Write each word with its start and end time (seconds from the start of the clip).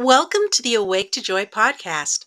Welcome 0.00 0.48
to 0.52 0.62
the 0.62 0.76
Awake 0.76 1.12
to 1.12 1.20
Joy 1.20 1.44
podcast. 1.44 2.24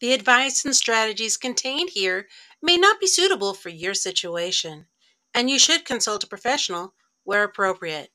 The 0.00 0.12
advice 0.14 0.64
and 0.64 0.74
strategies 0.74 1.36
contained 1.36 1.90
here 1.90 2.26
may 2.60 2.76
not 2.76 2.98
be 2.98 3.06
suitable 3.06 3.54
for 3.54 3.68
your 3.68 3.94
situation, 3.94 4.86
and 5.32 5.48
you 5.48 5.60
should 5.60 5.84
consult 5.84 6.24
a 6.24 6.26
professional 6.26 6.92
where 7.22 7.44
appropriate. 7.44 8.08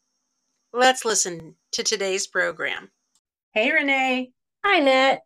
Let's 0.73 1.05
listen 1.05 1.55
to 1.71 1.81
today's 1.81 2.27
program. 2.27 2.91
Hey, 3.53 3.71
Renee. 3.71 4.33
Hi, 4.65 4.79
Net. 4.79 5.21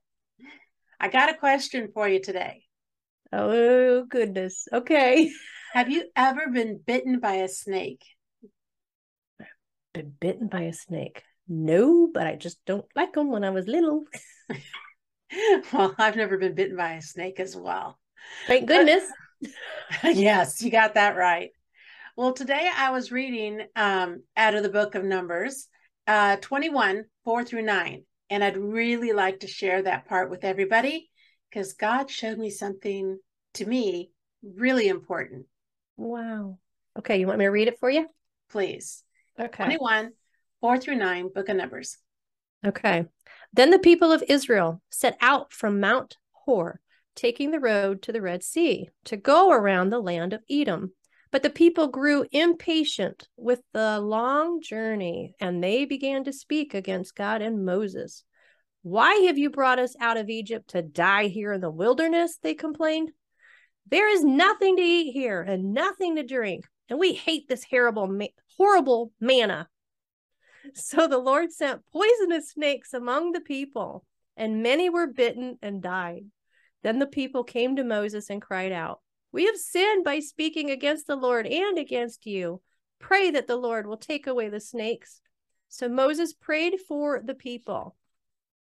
I 1.00 1.08
got 1.08 1.32
a 1.32 1.38
question 1.38 1.90
for 1.96 2.08
you 2.08 2.22
today. 2.22 2.66
Oh, 3.32 4.06
goodness. 4.06 4.68
Okay. 4.72 5.32
Have 5.74 5.90
you 5.90 6.04
ever 6.16 6.48
been 6.54 6.80
bitten 6.86 7.20
by 7.20 7.38
a 7.38 7.48
snake? 7.48 8.06
Been 9.96 10.14
bitten 10.20 10.48
by 10.48 10.62
a 10.62 10.74
snake? 10.74 11.24
No, 11.48 12.10
but 12.14 12.28
I 12.28 12.36
just 12.36 12.64
don't 12.66 12.86
like 12.96 13.14
them 13.14 13.30
when 13.30 13.44
I 13.44 13.50
was 13.50 13.68
little. 13.68 14.06
well, 15.74 15.94
I've 15.98 16.16
never 16.16 16.38
been 16.38 16.56
bitten 16.56 16.78
by 16.78 16.94
a 16.94 17.02
snake 17.02 17.40
as 17.40 17.56
well. 17.56 18.00
Thank 18.48 18.68
goodness. 18.68 19.04
But, 20.02 20.16
yes, 20.16 20.62
you 20.62 20.72
got 20.72 20.94
that 20.94 21.16
right. 21.16 21.52
Well, 22.16 22.34
today 22.34 22.70
I 22.76 22.92
was 22.92 23.12
reading 23.12 23.62
um, 23.76 24.24
out 24.38 24.56
of 24.56 24.64
the 24.64 24.70
book 24.70 24.96
of 24.96 25.04
Numbers, 25.04 25.68
uh, 26.08 26.38
21, 26.38 27.06
4 27.26 27.44
through 27.44 27.64
9. 27.64 28.04
And 28.30 28.44
I'd 28.44 28.58
really 28.58 29.12
like 29.12 29.42
to 29.42 29.48
share 29.48 29.82
that 29.82 30.08
part 30.08 30.30
with 30.30 30.44
everybody 30.44 31.10
because 31.50 31.74
God 31.74 32.10
showed 32.10 32.38
me 32.38 32.50
something 32.50 33.18
to 33.56 33.66
me 33.66 34.12
really 34.44 34.88
important. 34.88 35.46
Wow. 35.98 36.58
Okay, 36.98 37.20
you 37.20 37.28
want 37.28 37.40
me 37.40 37.46
to 37.46 37.52
read 37.52 37.68
it 37.68 37.80
for 37.80 37.90
you? 37.90 38.08
Please. 38.50 39.04
Okay. 39.40 39.64
21, 39.64 40.12
4 40.64 40.78
through 40.78 40.96
9, 40.96 41.28
book 41.36 41.50
of 41.50 41.58
Numbers. 41.58 41.98
Okay. 42.66 43.04
Then 43.52 43.70
the 43.70 43.80
people 43.80 44.14
of 44.14 44.24
Israel 44.30 44.82
set 44.90 45.18
out 45.20 45.52
from 45.52 45.82
Mount 45.82 46.16
Hor, 46.32 46.80
taking 47.18 47.52
the 47.52 47.60
road 47.60 48.02
to 48.04 48.14
the 48.14 48.22
Red 48.22 48.44
Sea 48.44 48.88
to 49.04 49.18
go 49.18 49.52
around 49.52 49.90
the 49.90 50.00
land 50.00 50.32
of 50.32 50.42
Edom. 50.50 50.94
But 51.32 51.44
the 51.44 51.50
people 51.50 51.90
grew 51.90 52.26
impatient 52.32 53.28
with 53.36 53.60
the 53.74 54.00
long 54.00 54.62
journey, 54.62 55.36
and 55.38 55.62
they 55.62 55.84
began 55.84 56.24
to 56.24 56.32
speak 56.32 56.74
against 56.74 57.14
God 57.14 57.42
and 57.42 57.66
Moses. 57.66 58.24
Why 58.84 59.16
have 59.28 59.38
you 59.38 59.50
brought 59.50 59.80
us 59.80 59.98
out 60.00 60.16
of 60.16 60.30
Egypt 60.30 60.70
to 60.70 60.82
die 60.82 61.28
here 61.28 61.52
in 61.52 61.60
the 61.60 61.70
wilderness? 61.70 62.38
They 62.42 62.54
complained. 62.54 63.12
There 63.92 64.08
is 64.08 64.24
nothing 64.24 64.78
to 64.78 64.82
eat 64.82 65.12
here 65.12 65.42
and 65.42 65.74
nothing 65.74 66.16
to 66.16 66.24
drink, 66.24 66.64
and 66.88 66.98
we 66.98 67.12
hate 67.12 67.50
this 67.50 67.66
horrible, 67.70 68.18
horrible 68.58 69.12
manna. 69.20 69.68
So 70.74 71.08
the 71.08 71.18
Lord 71.18 71.52
sent 71.52 71.86
poisonous 71.92 72.52
snakes 72.52 72.94
among 72.94 73.32
the 73.32 73.42
people, 73.42 74.06
and 74.38 74.64
many 74.64 74.90
were 74.90 75.08
bitten 75.08 75.58
and 75.62 75.82
died. 75.82 76.26
Then 76.84 77.00
the 77.00 77.08
people 77.08 77.44
came 77.44 77.76
to 77.76 77.84
Moses 77.84 78.30
and 78.30 78.42
cried 78.42 78.72
out, 78.72 79.02
We 79.32 79.46
have 79.46 79.58
sinned 79.58 80.04
by 80.04 80.20
speaking 80.20 80.72
against 80.72 81.08
the 81.08 81.16
Lord 81.16 81.48
and 81.48 81.78
against 81.78 82.26
you. 82.26 82.62
Pray 83.00 83.32
that 83.32 83.48
the 83.48 83.58
Lord 83.58 83.88
will 83.88 83.98
take 83.98 84.28
away 84.28 84.50
the 84.50 84.60
snakes. 84.60 85.22
So 85.68 85.90
Moses 85.90 86.34
prayed 86.34 86.80
for 86.88 87.22
the 87.24 87.36
people. 87.36 87.96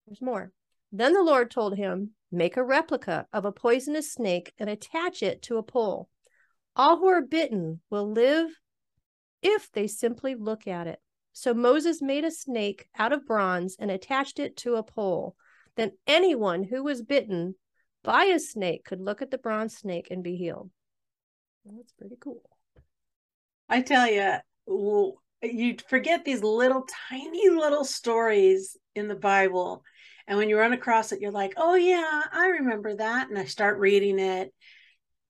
There's 0.07 0.23
more. 0.23 0.53
Then 0.91 1.13
the 1.13 1.23
Lord 1.23 1.51
told 1.51 1.77
him, 1.77 2.13
Make 2.31 2.57
a 2.57 2.65
replica 2.65 3.27
of 3.33 3.45
a 3.45 3.53
poisonous 3.53 4.11
snake 4.11 4.55
and 4.59 4.71
attach 4.71 5.23
it 5.23 5.43
to 5.43 5.59
a 5.59 5.63
pole. 5.63 6.09
All 6.75 6.97
who 6.97 7.09
are 7.09 7.21
bitten 7.21 7.81
will 7.91 8.11
live 8.11 8.49
if 9.43 9.71
they 9.73 9.87
simply 9.87 10.35
look 10.35 10.67
at 10.67 10.87
it. 10.87 11.02
So 11.33 11.55
Moses 11.55 12.03
made 12.03 12.25
a 12.25 12.31
snake 12.31 12.89
out 12.99 13.13
of 13.13 13.27
bronze 13.27 13.77
and 13.79 13.91
attached 13.91 14.39
it 14.39 14.57
to 14.59 14.77
a 14.77 14.83
pole. 14.83 15.37
Then 15.77 15.93
anyone 16.07 16.65
who 16.65 16.85
was 16.85 17.03
bitten 17.03 17.55
by 18.05 18.25
a 18.25 18.39
snake 18.39 18.85
could 18.85 19.01
look 19.01 19.23
at 19.23 19.31
the 19.31 19.39
bronze 19.39 19.77
snake 19.77 20.09
and 20.11 20.23
be 20.23 20.37
healed. 20.37 20.71
Well, 21.65 21.77
that's 21.79 21.93
pretty 21.93 22.17
cool. 22.21 22.43
I 23.69 23.81
tell 23.81 24.11
you, 24.11 25.15
you 25.43 25.77
forget 25.89 26.25
these 26.25 26.43
little 26.43 26.87
tiny 27.09 27.49
little 27.49 27.85
stories 27.85 28.77
in 28.95 29.09
the 29.09 29.15
Bible 29.15 29.83
and 30.27 30.39
when 30.39 30.49
you 30.49 30.59
run 30.59 30.73
across 30.73 31.13
it, 31.13 31.21
you're 31.21 31.33
like, 31.33 31.55
oh, 31.57 31.75
yeah, 31.75 32.23
I 32.33 32.47
remember 32.47 32.97
that. 32.97 33.29
And 33.29 33.39
I 33.39 33.45
start 33.45 33.79
reading 33.79 34.19
it. 34.19 34.53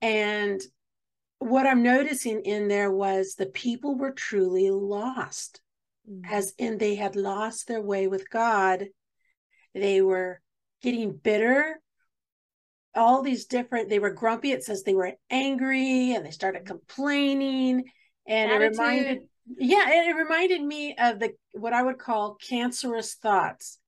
And 0.01 0.61
what 1.39 1.67
I'm 1.67 1.83
noticing 1.83 2.43
in 2.43 2.69
there 2.69 2.91
was 2.91 3.35
the 3.35 3.47
people 3.47 3.97
were 3.97 4.13
truly 4.13 4.71
lost. 4.71 5.61
As 6.29 6.53
in 6.59 6.79
they 6.79 6.95
had 6.95 7.17
lost 7.17 7.67
their 7.67 7.81
way 7.81 8.07
with 8.07 8.31
God. 8.31 8.87
They 9.75 10.03
were 10.03 10.41
getting 10.83 11.13
bitter. 11.13 11.81
All 12.95 13.23
these 13.23 13.47
different, 13.47 13.89
they 13.89 13.99
were 13.99 14.11
grumpy. 14.11 14.53
It 14.53 14.65
says 14.65 14.83
they 14.83 14.95
were 14.95 15.15
angry 15.31 16.15
and 16.15 16.27
they 16.27 16.31
started 16.31 16.67
complaining. 16.67 17.85
And 18.27 18.51
Attitude. 18.51 18.63
it 18.63 18.81
reminded, 18.81 19.19
yeah, 19.59 19.91
it 19.91 20.17
reminded 20.17 20.63
me 20.63 20.95
of 20.97 21.19
the 21.19 21.35
what 21.53 21.73
I 21.73 21.83
would 21.83 21.99
call 21.99 22.37
cancerous 22.37 23.15
thoughts 23.15 23.79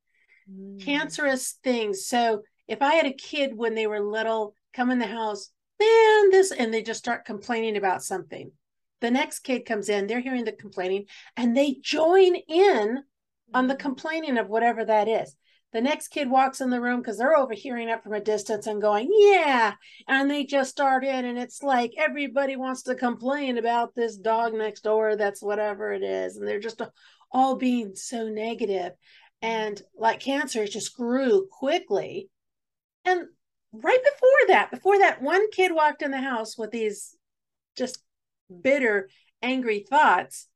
mm. 0.50 0.84
cancerous 0.84 1.58
things. 1.62 2.06
So 2.06 2.42
if 2.68 2.82
I 2.82 2.94
had 2.94 3.06
a 3.06 3.12
kid 3.12 3.56
when 3.56 3.74
they 3.74 3.86
were 3.86 4.00
little 4.00 4.54
come 4.72 4.90
in 4.90 4.98
the 4.98 5.06
house, 5.06 5.50
man, 5.80 6.30
this, 6.30 6.50
and 6.50 6.72
they 6.72 6.82
just 6.82 6.98
start 6.98 7.24
complaining 7.24 7.76
about 7.76 8.02
something. 8.02 8.50
The 9.04 9.10
next 9.10 9.40
kid 9.40 9.66
comes 9.66 9.90
in, 9.90 10.06
they're 10.06 10.22
hearing 10.22 10.46
the 10.46 10.52
complaining, 10.52 11.04
and 11.36 11.54
they 11.54 11.76
join 11.82 12.36
in 12.36 13.02
on 13.52 13.66
the 13.66 13.74
mm. 13.74 13.78
complaining 13.78 14.38
of 14.38 14.48
whatever 14.48 14.82
that 14.82 15.08
is. 15.08 15.36
The 15.74 15.82
next 15.82 16.08
kid 16.08 16.30
walks 16.30 16.62
in 16.62 16.70
the 16.70 16.80
room 16.80 17.02
because 17.02 17.18
they're 17.18 17.36
overhearing 17.36 17.90
it 17.90 18.02
from 18.02 18.14
a 18.14 18.20
distance 18.20 18.66
and 18.66 18.80
going, 18.80 19.10
Yeah. 19.12 19.74
And 20.08 20.30
they 20.30 20.46
just 20.46 20.70
start 20.70 21.04
in, 21.04 21.26
and 21.26 21.38
it's 21.38 21.62
like 21.62 21.92
everybody 21.98 22.56
wants 22.56 22.84
to 22.84 22.94
complain 22.94 23.58
about 23.58 23.94
this 23.94 24.16
dog 24.16 24.54
next 24.54 24.84
door 24.84 25.16
that's 25.16 25.42
whatever 25.42 25.92
it 25.92 26.02
is. 26.02 26.38
And 26.38 26.48
they're 26.48 26.58
just 26.58 26.80
all 27.30 27.56
being 27.56 27.94
so 27.94 28.30
negative 28.30 28.92
and 29.42 29.82
like 29.98 30.20
cancer 30.20 30.62
it 30.62 30.70
just 30.70 30.96
grew 30.96 31.46
quickly 31.50 32.30
and 33.04 33.26
right 33.70 34.02
before 34.02 34.46
that 34.48 34.70
before 34.70 34.98
that 34.98 35.20
one 35.20 35.50
kid 35.50 35.74
walked 35.74 36.00
in 36.00 36.12
the 36.12 36.20
house 36.20 36.56
with 36.56 36.70
these 36.70 37.16
just 37.76 38.03
bitter 38.62 39.08
angry 39.42 39.84
thoughts 39.88 40.48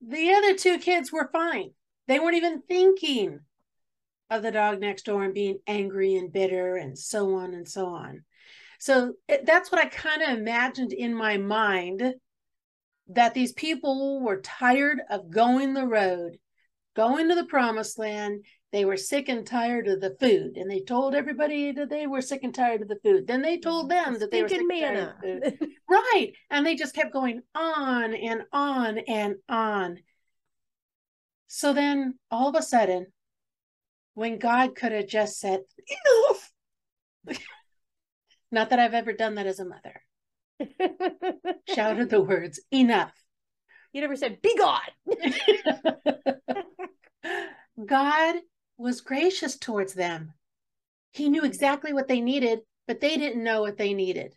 the 0.00 0.32
other 0.32 0.54
two 0.54 0.78
kids 0.78 1.12
were 1.12 1.28
fine 1.32 1.70
they 2.06 2.18
weren't 2.18 2.36
even 2.36 2.62
thinking 2.62 3.40
of 4.30 4.42
the 4.42 4.52
dog 4.52 4.80
next 4.80 5.04
door 5.04 5.24
and 5.24 5.34
being 5.34 5.58
angry 5.66 6.16
and 6.16 6.32
bitter 6.32 6.76
and 6.76 6.98
so 6.98 7.34
on 7.34 7.54
and 7.54 7.68
so 7.68 7.86
on 7.86 8.24
so 8.78 9.14
it, 9.28 9.44
that's 9.44 9.70
what 9.70 9.80
i 9.80 9.88
kind 9.88 10.22
of 10.22 10.38
imagined 10.38 10.92
in 10.92 11.14
my 11.14 11.36
mind 11.36 12.14
that 13.08 13.34
these 13.34 13.52
people 13.52 14.20
were 14.20 14.40
tired 14.40 15.00
of 15.10 15.30
going 15.30 15.74
the 15.74 15.86
road 15.86 16.38
going 16.94 17.28
to 17.28 17.34
the 17.34 17.44
promised 17.44 17.98
land. 17.98 18.44
They 18.72 18.84
were 18.84 18.96
sick 18.96 19.28
and 19.28 19.44
tired 19.44 19.88
of 19.88 20.00
the 20.00 20.16
food, 20.20 20.56
and 20.56 20.70
they 20.70 20.80
told 20.80 21.14
everybody 21.14 21.72
that 21.72 21.90
they 21.90 22.06
were 22.06 22.20
sick 22.20 22.44
and 22.44 22.54
tired 22.54 22.82
of 22.82 22.88
the 22.88 23.00
food. 23.02 23.26
Then 23.26 23.42
they 23.42 23.58
told 23.58 23.86
mm, 23.86 23.90
them 23.90 24.18
that 24.20 24.30
they 24.30 24.42
were 24.42 24.48
sick 24.48 24.62
manna. 24.66 25.16
and 25.22 25.22
tired 25.22 25.36
of 25.36 25.42
the 25.42 25.58
food. 25.58 25.70
right. 25.88 26.32
And 26.50 26.64
they 26.64 26.76
just 26.76 26.94
kept 26.94 27.12
going 27.12 27.42
on 27.54 28.14
and 28.14 28.42
on 28.52 28.98
and 28.98 29.36
on. 29.48 29.98
So 31.48 31.72
then 31.72 32.14
all 32.30 32.50
of 32.50 32.54
a 32.54 32.62
sudden, 32.62 33.06
when 34.14 34.38
God 34.38 34.76
could 34.76 34.92
have 34.92 35.08
just 35.08 35.40
said, 35.40 35.62
enough. 37.26 37.26
Not 38.52 38.70
that 38.70 38.78
I've 38.78 38.94
ever 38.94 39.12
done 39.12 39.34
that 39.36 39.46
as 39.46 39.58
a 39.58 39.64
mother. 39.64 40.02
Shouted 41.74 42.10
the 42.10 42.20
words, 42.20 42.60
enough. 42.72 43.12
You 43.92 44.02
never 44.02 44.14
said, 44.14 44.40
be 44.40 44.56
God. 44.56 44.88
God 47.86 48.36
was 48.80 49.00
gracious 49.00 49.56
towards 49.56 49.94
them. 49.94 50.32
He 51.12 51.28
knew 51.28 51.44
exactly 51.44 51.92
what 51.92 52.08
they 52.08 52.20
needed, 52.20 52.60
but 52.86 53.00
they 53.00 53.16
didn't 53.16 53.44
know 53.44 53.60
what 53.60 53.76
they 53.76 53.94
needed. 53.94 54.34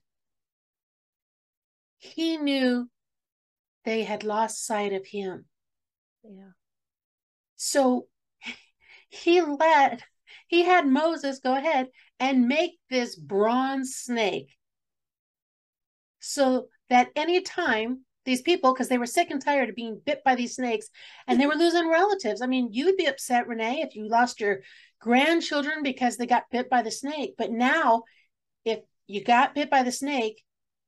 He 1.97 2.37
knew 2.37 2.89
they 3.85 4.03
had 4.03 4.23
lost 4.23 4.65
sight 4.65 4.93
of 4.93 5.05
him. 5.05 5.45
Yeah. 6.23 6.51
So 7.55 8.07
he 9.09 9.41
let, 9.41 10.03
he 10.47 10.63
had 10.63 10.87
Moses 10.87 11.39
go 11.39 11.55
ahead 11.55 11.87
and 12.19 12.47
make 12.47 12.79
this 12.89 13.15
bronze 13.15 13.95
snake 13.95 14.49
so 16.19 16.67
that 16.89 17.09
anytime 17.15 18.05
these 18.25 18.41
people 18.41 18.73
because 18.73 18.89
they 18.89 18.97
were 18.97 19.05
sick 19.05 19.31
and 19.31 19.43
tired 19.43 19.69
of 19.69 19.75
being 19.75 20.01
bit 20.05 20.23
by 20.23 20.35
these 20.35 20.55
snakes 20.55 20.89
and 21.27 21.39
they 21.39 21.45
mm-hmm. 21.45 21.57
were 21.57 21.63
losing 21.63 21.89
relatives. 21.89 22.41
I 22.41 22.47
mean, 22.47 22.69
you'd 22.71 22.97
be 22.97 23.05
upset, 23.05 23.47
Renee, 23.47 23.81
if 23.81 23.95
you 23.95 24.07
lost 24.07 24.39
your 24.39 24.61
grandchildren 24.99 25.83
because 25.83 26.17
they 26.17 26.25
got 26.25 26.49
bit 26.51 26.69
by 26.69 26.81
the 26.81 26.91
snake. 26.91 27.35
But 27.37 27.51
now, 27.51 28.03
if 28.63 28.79
you 29.07 29.23
got 29.23 29.55
bit 29.55 29.69
by 29.69 29.83
the 29.83 29.91
snake, 29.91 30.41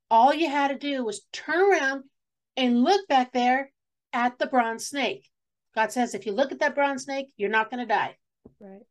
all 0.09 0.33
you 0.33 0.49
had 0.49 0.69
to 0.69 0.77
do 0.77 1.03
was 1.03 1.25
turn 1.33 1.59
around 1.59 2.03
and 2.55 2.83
look 2.83 3.07
back 3.07 3.33
there 3.33 3.71
at 4.13 4.39
the 4.39 4.47
bronze 4.47 4.87
snake. 4.87 5.29
God 5.75 5.91
says, 5.91 6.15
if 6.15 6.25
you 6.25 6.31
look 6.31 6.53
at 6.53 6.59
that 6.59 6.75
bronze 6.75 7.03
snake, 7.03 7.27
you're 7.35 7.49
not 7.49 7.69
going 7.69 7.85
to 7.85 7.93
die. 7.93 8.15
Right. 8.61 8.81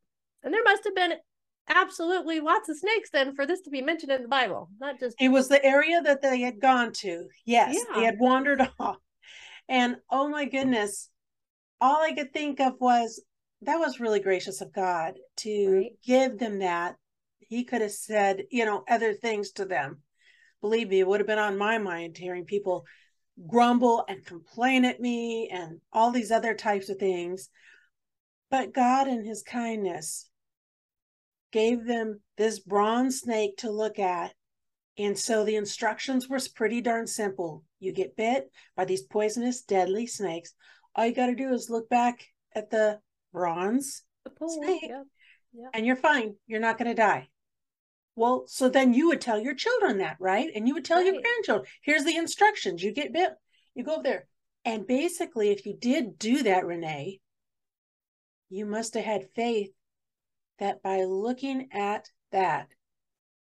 And 0.43 0.53
there 0.53 0.65
must 0.65 0.85
have 0.85 0.95
been 0.95 1.15
absolutely 1.69 2.41
lots 2.41 2.69
of 2.69 2.77
snakes 2.79 3.11
then 3.11 3.35
for 3.35 3.47
this 3.47 3.61
to 3.63 3.71
be 3.71 3.83
mentioned 3.83 4.13
in 4.13 4.23
the 4.23 4.29
Bible, 4.29 4.69
not 4.81 4.99
just. 4.99 5.17
It 5.21 5.29
was 5.29 5.49
the 5.49 5.65
area 5.65 6.01
that 6.03 6.23
they 6.23 6.41
had 6.41 6.61
gone 6.61 6.93
to. 6.95 7.27
Yes, 7.45 7.77
Yeah. 7.77 7.95
they 8.01 8.05
had 8.05 8.19
wandered 8.19 8.61
off. 8.79 8.97
And 9.69 9.97
oh 10.11 10.29
my 10.29 10.45
goodness, 10.45 11.09
all 11.81 12.03
I 12.03 12.13
could 12.13 12.33
think 12.33 12.61
of 12.61 12.75
was 12.81 13.23
that 13.63 13.77
was 13.79 14.01
really 14.01 14.21
gracious 14.21 14.61
of 14.61 14.73
God 14.73 15.15
to 15.39 15.69
Right. 15.71 15.93
give 16.05 16.39
them 16.39 16.59
that. 16.59 16.97
He 17.41 17.65
could 17.65 17.81
have 17.81 17.93
said, 17.93 18.45
you 18.51 18.65
know, 18.65 18.85
other 18.89 19.15
things 19.15 19.53
to 19.53 19.65
them. 19.65 20.03
Believe 20.61 20.89
me, 20.89 21.01
it 21.01 21.07
would 21.07 21.21
have 21.21 21.27
been 21.27 21.39
on 21.39 21.59
my 21.59 21.79
mind 21.79 22.17
hearing 22.17 22.45
people 22.45 22.85
grumble 23.47 24.05
and 24.09 24.25
complain 24.25 24.85
at 24.85 25.01
me 25.01 25.49
and 25.51 25.81
all 25.93 26.11
these 26.11 26.31
other 26.31 26.55
types 26.55 26.89
of 26.89 26.99
things. 26.99 27.49
But 28.51 28.73
God, 28.73 29.09
in 29.09 29.25
His 29.25 29.43
kindness, 29.43 30.31
gave 31.55 31.87
them 31.87 32.21
this 32.37 32.59
bronze 32.59 33.21
snake 33.21 33.57
to 33.59 33.71
look 33.71 34.01
at. 34.01 34.35
And 34.99 35.17
so 35.17 35.45
the 35.45 35.55
instructions 35.55 36.29
were 36.29 36.41
pretty 36.53 36.81
darn 36.81 37.07
simple. 37.07 37.63
You 37.79 37.93
get 37.93 38.17
bit 38.17 38.51
by 38.77 38.85
these 38.85 39.03
poisonous, 39.03 39.63
deadly 39.63 40.09
snakes. 40.09 40.53
All 40.97 41.07
you 41.07 41.15
got 41.15 41.27
to 41.27 41.37
do 41.37 41.53
is 41.53 41.71
look 41.71 41.89
back 41.89 42.27
at 42.57 42.71
the 42.71 42.99
bronze 43.33 44.03
The. 44.25 44.49
Snake. 44.49 44.83
Yep. 44.83 45.71
and 45.75 45.87
you're 45.87 45.95
fine. 45.95 46.35
You're 46.49 46.61
not 46.61 46.77
going 46.77 46.89
to 46.89 46.95
die. 46.95 47.29
Well, 48.17 48.45
so 48.49 48.69
then 48.69 48.93
you 48.93 49.09
would 49.09 49.21
tell 49.21 49.39
your 49.39 49.55
children 49.55 49.99
that, 49.99 50.17
right? 50.19 50.51
And 50.55 50.67
you 50.67 50.75
would 50.75 50.85
tell 50.85 51.03
your 51.03 51.21
grandchildren, 51.21 51.69
here's 51.83 52.05
the 52.05 52.17
instructions. 52.17 52.83
You 52.83 52.93
get 52.93 53.13
bit, 53.13 53.31
you 53.77 53.85
go 53.85 53.95
over 53.95 54.03
there. 54.03 54.27
And 54.65 54.87
basically, 54.87 55.51
if 55.51 55.67
you 55.67 55.77
did 55.79 56.19
do 56.19 56.43
that, 56.43 56.67
Renee, 56.67 57.21
you 58.51 58.67
must 58.67 58.95
have 58.95 59.05
had 59.05 59.29
faith 59.37 59.71
that 60.59 60.83
by 60.83 61.05
looking 61.05 61.69
at 61.73 62.09
that, 62.33 62.69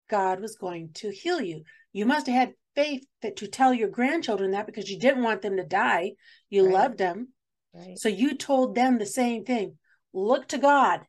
God 0.10 0.40
was 0.40 0.56
going 0.56 0.92
to 0.96 1.12
heal 1.12 1.42
you. 1.42 1.64
You 1.94 2.06
must 2.06 2.28
have 2.28 2.36
had 2.36 2.54
faith 2.76 3.06
that 3.22 3.38
to 3.38 3.48
tell 3.48 3.74
your 3.74 3.88
grandchildren 3.90 4.52
that 4.52 4.66
because 4.66 4.90
you 4.90 5.00
didn't 5.00 5.24
want 5.24 5.42
them 5.42 5.58
to 5.58 5.64
die. 5.64 6.14
You 6.50 6.66
Right. 6.66 6.74
loved 6.74 6.98
them. 6.98 7.30
Right. 7.74 7.98
So 7.98 8.10
you 8.10 8.36
told 8.36 8.76
them 8.76 8.98
the 8.98 9.06
same 9.06 9.46
thing. 9.46 9.78
Look 10.14 10.48
to 10.50 10.58
God. 10.58 11.06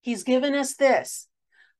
He's 0.00 0.24
given 0.24 0.54
us 0.54 0.74
this. 0.76 1.28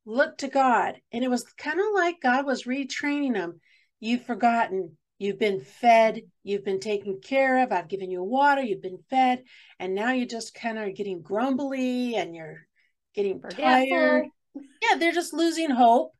Look 0.04 0.38
to 0.38 0.48
God. 0.48 1.00
And 1.12 1.24
it 1.24 1.28
was 1.28 1.44
kind 1.44 1.80
of 1.80 1.86
like 1.94 2.20
God 2.20 2.46
was 2.46 2.64
retraining 2.64 3.34
them. 3.34 3.60
You've 3.98 4.24
forgotten. 4.24 4.96
You've 5.18 5.38
been 5.38 5.60
fed. 5.60 6.22
You've 6.42 6.64
been 6.64 6.80
taken 6.80 7.20
care 7.20 7.62
of. 7.62 7.72
I've 7.72 7.88
given 7.88 8.10
you 8.10 8.22
water. 8.22 8.62
You've 8.62 8.82
been 8.82 9.02
fed. 9.10 9.44
And 9.78 9.94
now 9.94 10.12
you're 10.12 10.26
just 10.26 10.54
kind 10.54 10.78
of 10.78 10.94
getting 10.94 11.20
grumbly 11.20 12.16
and 12.16 12.34
you're 12.34 12.66
getting 13.14 13.40
tired. 13.40 14.26
Yeah, 14.54 14.96
they're 14.98 15.12
just 15.12 15.32
losing 15.32 15.70
hope. 15.70 16.12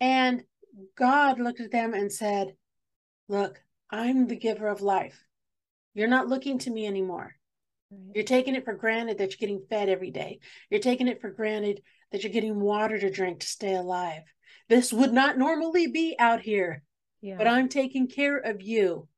And 0.00 0.44
God 0.96 1.40
looked 1.40 1.60
at 1.60 1.70
them 1.72 1.94
and 1.94 2.12
said, 2.12 2.54
Look, 3.28 3.60
I'm 3.90 4.26
the 4.26 4.36
giver 4.36 4.68
of 4.68 4.80
life. 4.82 5.24
You're 5.94 6.08
not 6.08 6.28
looking 6.28 6.58
to 6.60 6.70
me 6.70 6.86
anymore. 6.86 7.34
You're 8.14 8.24
taking 8.24 8.54
it 8.54 8.64
for 8.64 8.74
granted 8.74 9.18
that 9.18 9.30
you're 9.30 9.38
getting 9.48 9.64
fed 9.70 9.88
every 9.88 10.10
day. 10.10 10.40
You're 10.70 10.80
taking 10.80 11.08
it 11.08 11.20
for 11.20 11.30
granted 11.30 11.82
that 12.10 12.22
you're 12.22 12.32
getting 12.32 12.60
water 12.60 12.98
to 12.98 13.10
drink 13.10 13.40
to 13.40 13.46
stay 13.46 13.74
alive. 13.74 14.22
This 14.68 14.92
would 14.92 15.12
not 15.12 15.38
normally 15.38 15.86
be 15.86 16.16
out 16.18 16.40
here, 16.40 16.82
Yeah. 17.20 17.36
but 17.36 17.46
I'm 17.46 17.68
taking 17.68 18.08
care 18.08 18.36
of 18.38 18.60
you. 18.60 19.08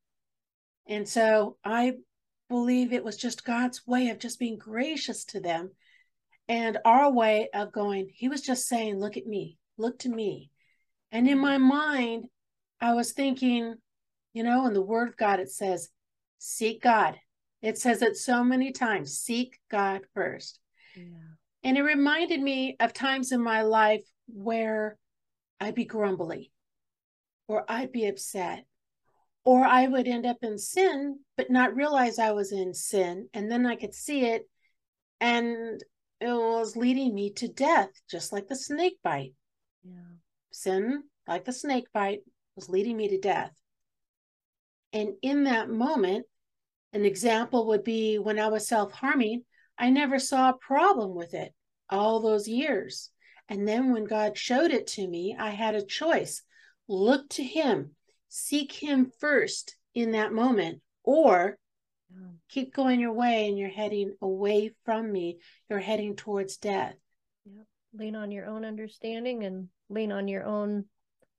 And 0.86 1.08
so 1.08 1.56
I 1.64 1.94
believe 2.48 2.92
it 2.92 3.04
was 3.04 3.16
just 3.16 3.44
God's 3.44 3.86
way 3.86 4.08
of 4.10 4.18
just 4.18 4.38
being 4.38 4.58
gracious 4.58 5.24
to 5.26 5.40
them 5.40 5.70
and 6.48 6.78
our 6.84 7.12
way 7.12 7.48
of 7.52 7.72
going, 7.72 8.08
He 8.12 8.28
was 8.28 8.40
just 8.40 8.66
saying, 8.66 8.98
Look 8.98 9.16
at 9.16 9.26
me, 9.26 9.58
look 9.76 9.98
to 10.00 10.08
me. 10.08 10.50
And 11.12 11.28
in 11.28 11.38
my 11.38 11.58
mind, 11.58 12.26
I 12.80 12.94
was 12.94 13.12
thinking, 13.12 13.74
you 14.32 14.42
know, 14.42 14.66
in 14.66 14.74
the 14.74 14.82
Word 14.82 15.08
of 15.08 15.16
God, 15.16 15.40
it 15.40 15.50
says, 15.50 15.88
Seek 16.38 16.82
God. 16.82 17.16
It 17.60 17.78
says 17.78 18.02
it 18.02 18.16
so 18.16 18.44
many 18.44 18.70
times 18.70 19.18
seek 19.18 19.58
God 19.70 20.02
first. 20.14 20.60
yeah. 20.94 21.04
And 21.64 21.76
it 21.76 21.82
reminded 21.82 22.40
me 22.40 22.76
of 22.78 22.92
times 22.92 23.32
in 23.32 23.42
my 23.42 23.62
life 23.62 24.04
where 24.28 24.96
I'd 25.60 25.74
be 25.74 25.84
grumbly 25.84 26.52
or 27.48 27.64
I'd 27.68 27.90
be 27.90 28.06
upset 28.06 28.64
or 29.44 29.64
I 29.64 29.86
would 29.86 30.06
end 30.06 30.24
up 30.24 30.36
in 30.42 30.56
sin, 30.56 31.18
but 31.36 31.50
not 31.50 31.74
realize 31.74 32.18
I 32.18 32.30
was 32.30 32.52
in 32.52 32.74
sin. 32.74 33.28
And 33.34 33.50
then 33.50 33.66
I 33.66 33.74
could 33.74 33.94
see 33.94 34.26
it 34.26 34.48
and 35.20 35.82
it 36.20 36.26
was 36.28 36.76
leading 36.76 37.14
me 37.14 37.32
to 37.34 37.48
death, 37.48 37.90
just 38.10 38.32
like 38.32 38.48
the 38.48 38.56
snake 38.56 38.98
bite. 39.02 39.34
Yeah. 39.84 40.16
Sin, 40.50 41.04
like 41.26 41.44
the 41.44 41.52
snake 41.52 41.86
bite, 41.92 42.20
was 42.56 42.68
leading 42.68 42.96
me 42.96 43.08
to 43.08 43.20
death. 43.20 43.52
And 44.92 45.14
in 45.22 45.44
that 45.44 45.68
moment, 45.68 46.26
an 46.92 47.04
example 47.04 47.68
would 47.68 47.84
be 47.84 48.18
when 48.18 48.38
I 48.38 48.48
was 48.48 48.66
self 48.66 48.92
harming, 48.92 49.44
I 49.78 49.90
never 49.90 50.18
saw 50.18 50.50
a 50.50 50.58
problem 50.58 51.14
with 51.14 51.34
it 51.34 51.52
all 51.88 52.20
those 52.20 52.48
years. 52.48 53.10
And 53.48 53.66
then 53.66 53.92
when 53.92 54.04
God 54.04 54.36
showed 54.36 54.72
it 54.72 54.86
to 54.88 55.06
me, 55.06 55.36
I 55.38 55.50
had 55.50 55.74
a 55.74 55.84
choice 55.84 56.42
look 56.88 57.28
to 57.30 57.44
Him, 57.44 57.94
seek 58.28 58.72
Him 58.72 59.12
first 59.20 59.76
in 59.94 60.12
that 60.12 60.32
moment, 60.32 60.80
or. 61.04 61.58
Keep 62.48 62.74
going 62.74 63.00
your 63.00 63.12
way 63.12 63.48
and 63.48 63.58
you're 63.58 63.68
heading 63.68 64.14
away 64.22 64.72
from 64.84 65.10
me. 65.10 65.38
You're 65.68 65.78
heading 65.78 66.16
towards 66.16 66.56
death. 66.56 66.94
yep. 67.44 67.66
Lean 67.94 68.16
on 68.16 68.30
your 68.30 68.46
own 68.46 68.64
understanding 68.64 69.44
and 69.44 69.68
lean 69.88 70.12
on 70.12 70.28
your 70.28 70.44
own 70.44 70.84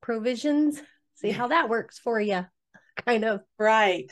provisions. 0.01 0.81
See 1.15 1.31
how 1.31 1.47
that 1.49 1.69
works 1.69 1.99
for 1.99 2.19
you. 2.19 2.45
Kind 3.05 3.25
of. 3.25 3.41
Right. 3.57 4.11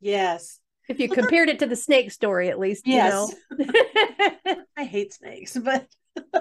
Yes. 0.00 0.58
If 0.88 1.00
you 1.00 1.08
compared 1.08 1.48
it 1.48 1.58
to 1.60 1.66
the 1.66 1.76
snake 1.76 2.12
story, 2.12 2.48
at 2.48 2.58
least, 2.58 2.86
Yes. 2.86 3.34
you 3.58 3.66
know. 4.46 4.56
I 4.76 4.84
hate 4.84 5.12
snakes, 5.12 5.56
but? 5.56 5.86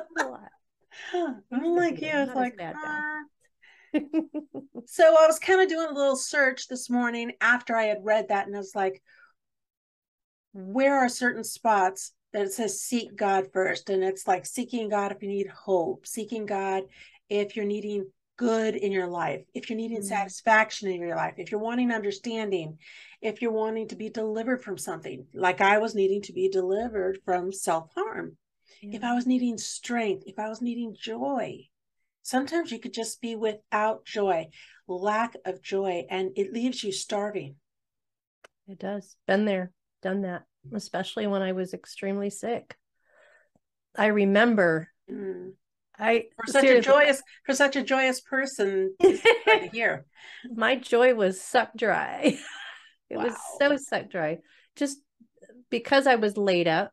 I'm 1.13 1.41
like 1.75 2.01
you. 2.01 2.13
Not 2.13 2.27
It's 2.27 2.35
like, 2.35 2.59
so 4.85 5.03
I 5.17 5.25
was 5.27 5.39
kind 5.39 5.61
of 5.61 5.69
doing 5.69 5.87
a 5.89 5.93
little 5.93 6.15
search 6.15 6.67
this 6.67 6.89
morning 6.89 7.31
after 7.41 7.75
I 7.75 7.83
had 7.85 8.03
read 8.03 8.27
that, 8.29 8.45
and 8.47 8.55
I 8.55 8.59
was 8.59 8.75
like, 8.75 9.01
where 10.55 10.95
are 10.95 11.09
certain 11.09 11.43
spots 11.43 12.13
that 12.31 12.43
it 12.43 12.53
says 12.53 12.79
seek 12.79 13.13
God 13.17 13.51
first? 13.51 13.89
And 13.89 14.01
it's 14.01 14.25
like 14.25 14.45
seeking 14.45 14.87
God 14.87 15.11
if 15.11 15.21
you 15.21 15.27
need 15.27 15.47
hope, 15.47 16.07
seeking 16.07 16.45
God 16.45 16.83
if 17.27 17.57
you're 17.57 17.65
needing 17.65 18.09
good 18.37 18.75
in 18.75 18.93
your 18.93 19.07
life, 19.07 19.43
if 19.53 19.69
you're 19.69 19.75
needing 19.75 19.99
Mhm. 19.99 20.05
satisfaction 20.05 20.89
in 20.89 21.01
your 21.01 21.17
life, 21.17 21.33
if 21.37 21.51
you're 21.51 21.59
wanting 21.59 21.91
understanding, 21.91 22.79
if 23.21 23.41
you're 23.41 23.51
wanting 23.51 23.89
to 23.89 23.97
be 23.97 24.09
delivered 24.09 24.63
from 24.63 24.77
something, 24.77 25.27
like 25.33 25.59
I 25.59 25.77
was 25.77 25.93
needing 25.93 26.21
to 26.21 26.33
be 26.33 26.47
delivered 26.47 27.21
from 27.25 27.51
self 27.51 27.93
harm, 27.93 28.37
if 28.81 29.03
I 29.03 29.13
was 29.13 29.27
needing 29.27 29.57
strength, 29.57 30.23
if 30.25 30.39
I 30.39 30.47
was 30.47 30.61
needing 30.61 30.95
joy. 30.95 31.67
Sometimes 32.21 32.71
you 32.71 32.79
could 32.79 32.93
just 32.93 33.19
be 33.19 33.35
without 33.35 34.05
joy, 34.05 34.47
lack 34.87 35.35
of 35.43 35.61
joy, 35.61 36.05
and 36.09 36.31
it 36.37 36.53
leaves 36.53 36.81
you 36.81 36.93
starving. 36.93 37.57
It 38.67 38.79
does. 38.79 39.15
Been 39.27 39.45
there, 39.45 39.71
done 40.05 40.21
that, 40.21 40.43
especially 40.73 41.27
when 41.27 41.41
I 41.41 41.51
was 41.51 41.73
extremely 41.73 42.29
sick. 42.29 42.75
I 43.97 44.07
remember 44.07 44.89
Mm. 45.09 45.53
I 45.97 46.25
For 46.35 46.51
such 46.51 46.61
seriously, 46.61 46.91
a 46.91 46.93
joyous, 46.93 47.23
for 47.45 47.53
such 47.53 47.75
a 47.75 47.83
joyous 47.83 48.19
person, 48.21 48.95
this 48.99 49.19
is 49.25 49.31
hard 49.45 49.61
to 49.63 49.67
hear. 49.69 50.05
my 50.53 50.75
joy 50.75 51.13
was 51.13 51.39
sucked 51.39 51.77
dry. 51.77 52.37
it 53.09 53.17
was 53.17 53.33
so 53.59 53.77
sucked 53.77 54.11
dry. 54.11 54.39
Just 54.75 54.97
because 55.69 56.07
I 56.07 56.15
was 56.15 56.37
laid 56.37 56.67
up, 56.67 56.91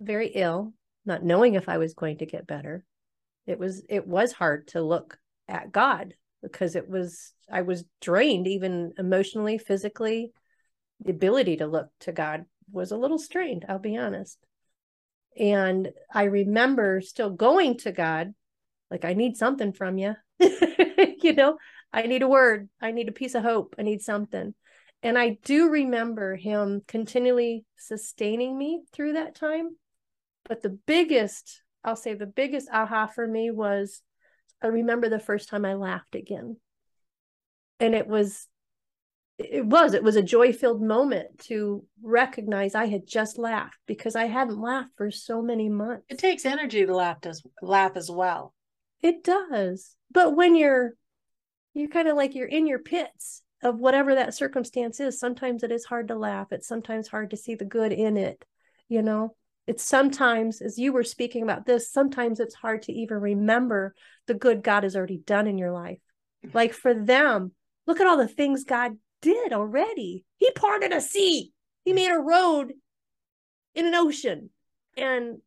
very 0.00 0.28
ill, 0.28 0.74
not 1.06 1.22
knowing 1.22 1.54
if 1.54 1.68
I 1.68 1.78
was 1.78 1.94
going 1.94 2.18
to 2.18 2.26
get 2.26 2.46
better. 2.46 2.84
It 3.46 3.58
was 3.58 3.82
it 3.88 4.06
was 4.06 4.32
hard 4.32 4.68
to 4.68 4.82
look 4.82 5.18
at 5.48 5.72
God 5.72 6.14
because 6.42 6.76
it 6.76 6.88
was 6.88 7.32
I 7.50 7.62
was 7.62 7.84
drained 8.00 8.46
even 8.46 8.92
emotionally, 8.98 9.56
physically. 9.56 10.32
The 11.04 11.10
ability 11.10 11.58
to 11.58 11.66
look 11.66 11.88
to 12.00 12.12
God 12.12 12.46
was 12.70 12.90
a 12.90 12.96
little 12.96 13.18
strained, 13.18 13.64
I'll 13.68 13.78
be 13.78 13.96
honest. 13.96 14.38
And 15.38 15.90
I 16.12 16.24
remember 16.24 17.00
still 17.00 17.30
going 17.30 17.78
to 17.78 17.92
God, 17.92 18.34
like, 18.90 19.04
I 19.04 19.14
need 19.14 19.36
something 19.36 19.72
from 19.72 19.98
you. 19.98 20.14
you 20.38 21.32
know, 21.32 21.58
I 21.92 22.02
need 22.02 22.22
a 22.22 22.28
word. 22.28 22.68
I 22.80 22.92
need 22.92 23.08
a 23.08 23.12
piece 23.12 23.34
of 23.34 23.42
hope. 23.42 23.74
I 23.78 23.82
need 23.82 24.02
something. 24.02 24.54
And 25.02 25.18
I 25.18 25.38
do 25.44 25.68
remember 25.68 26.34
him 26.34 26.82
continually 26.86 27.66
sustaining 27.76 28.56
me 28.56 28.82
through 28.92 29.14
that 29.14 29.34
time. 29.34 29.76
But 30.48 30.62
the 30.62 30.70
biggest, 30.70 31.62
I'll 31.82 31.96
say 31.96 32.14
the 32.14 32.26
biggest 32.26 32.68
aha 32.72 33.06
for 33.06 33.26
me 33.26 33.50
was 33.50 34.02
I 34.62 34.68
remember 34.68 35.08
the 35.08 35.18
first 35.18 35.48
time 35.48 35.64
I 35.64 35.74
laughed 35.74 36.14
again. 36.14 36.56
And 37.80 37.94
it 37.94 38.06
was 38.06 38.48
it 39.38 39.66
was 39.66 39.94
it 39.94 40.02
was 40.02 40.16
a 40.16 40.22
joy 40.22 40.52
filled 40.52 40.80
moment 40.80 41.38
to 41.38 41.84
recognize 42.02 42.74
i 42.74 42.86
had 42.86 43.06
just 43.06 43.36
laughed 43.36 43.78
because 43.86 44.14
i 44.14 44.26
hadn't 44.26 44.60
laughed 44.60 44.90
for 44.96 45.10
so 45.10 45.42
many 45.42 45.68
months. 45.68 46.04
it 46.08 46.18
takes 46.18 46.46
energy 46.46 46.86
to 46.86 46.94
laugh 46.94 47.18
as 47.24 47.42
laugh 47.60 47.92
as 47.96 48.10
well. 48.10 48.54
It 49.02 49.22
does. 49.22 49.96
But 50.10 50.34
when 50.34 50.54
you're 50.54 50.94
you're 51.74 51.88
kind 51.88 52.08
of 52.08 52.16
like 52.16 52.34
you're 52.34 52.46
in 52.46 52.66
your 52.66 52.78
pits 52.78 53.42
of 53.62 53.78
whatever 53.78 54.14
that 54.14 54.34
circumstance 54.34 55.00
is 55.00 55.18
sometimes 55.18 55.62
it 55.62 55.72
is 55.72 55.84
hard 55.84 56.08
to 56.08 56.14
laugh. 56.14 56.48
It's 56.52 56.68
sometimes 56.68 57.08
hard 57.08 57.30
to 57.30 57.36
see 57.36 57.54
the 57.54 57.64
good 57.64 57.92
in 57.92 58.16
it 58.16 58.44
you 58.88 59.02
know? 59.02 59.34
It's 59.66 59.82
sometimes 59.82 60.60
as 60.60 60.78
you 60.78 60.92
were 60.92 61.04
speaking 61.04 61.42
about 61.42 61.64
this 61.64 61.90
sometimes 61.90 62.38
it's 62.38 62.54
hard 62.54 62.82
to 62.82 62.92
even 62.92 63.18
remember 63.18 63.94
the 64.26 64.34
good 64.34 64.62
god 64.62 64.82
has 64.82 64.94
already 64.94 65.18
done 65.18 65.46
in 65.46 65.58
your 65.58 65.72
life. 65.72 65.98
Like 66.52 66.72
for 66.74 66.94
them 66.94 67.52
look 67.86 68.00
at 68.00 68.06
all 68.06 68.18
the 68.18 68.28
things 68.28 68.64
god 68.64 68.92
did 69.24 69.52
already. 69.52 70.24
He 70.36 70.50
parted 70.52 70.92
a 70.92 71.00
sea. 71.00 71.52
He 71.84 71.92
made 71.92 72.10
a 72.10 72.18
road 72.18 72.74
in 73.74 73.86
an 73.86 73.94
ocean 73.94 74.50
and 74.96 75.38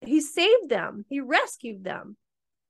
he 0.00 0.20
saved 0.20 0.68
them. 0.68 1.04
He 1.08 1.20
rescued 1.20 1.84
them. 1.84 2.16